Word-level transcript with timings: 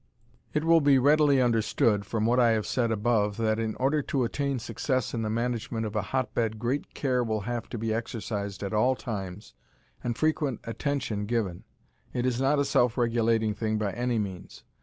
It 0.51 0.63
will 0.63 0.81
be 0.81 0.97
readily 0.97 1.39
understood 1.39 2.07
from 2.07 2.25
what 2.25 2.39
I 2.39 2.53
have 2.53 2.65
said 2.65 2.89
above 2.91 3.37
that 3.37 3.59
in 3.59 3.75
order 3.75 4.01
to 4.01 4.23
attain 4.23 4.57
success 4.57 5.13
in 5.13 5.21
the 5.21 5.29
management 5.29 5.85
of 5.85 5.95
a 5.95 6.01
hotbed 6.01 6.57
great 6.57 6.95
care 6.95 7.23
will 7.23 7.41
have 7.41 7.69
to 7.69 7.77
be 7.77 7.93
exercised 7.93 8.63
at 8.63 8.73
all 8.73 8.95
times 8.95 9.53
and 10.03 10.17
frequent 10.17 10.59
attention 10.63 11.27
given. 11.27 11.65
It 12.13 12.25
is 12.25 12.41
not 12.41 12.57
a 12.57 12.65
self 12.65 12.97
regulating 12.97 13.53
thing 13.53 13.77
by 13.77 13.91
any 13.93 14.17
means. 14.17 14.63